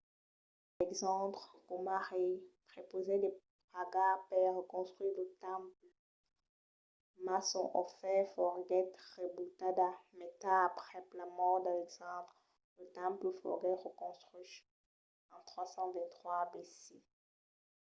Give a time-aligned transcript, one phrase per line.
[0.79, 2.31] alexandre coma rei
[2.69, 3.31] prepausèt de
[3.73, 5.87] pagar per reconstruire lo temple
[7.25, 9.89] mas son ofèrta foguèt rebutada.
[10.17, 12.35] mai tard aprèp la mòrt d'alexandre
[12.77, 14.53] lo temple foguèt reconstruch
[15.35, 16.65] en 323 abc